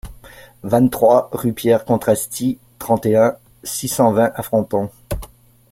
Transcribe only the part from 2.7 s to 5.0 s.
trente et un, six cent vingt à Fronton